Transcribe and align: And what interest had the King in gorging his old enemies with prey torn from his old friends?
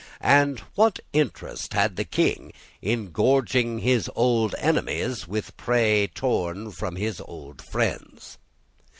And 0.23 0.57
what 0.73 0.99
interest 1.13 1.73
had 1.73 1.95
the 1.95 2.05
King 2.05 2.53
in 2.81 3.11
gorging 3.11 3.77
his 3.77 4.09
old 4.15 4.55
enemies 4.57 5.27
with 5.27 5.55
prey 5.57 6.07
torn 6.07 6.71
from 6.71 6.95
his 6.95 7.21
old 7.23 7.61
friends? 7.63 8.39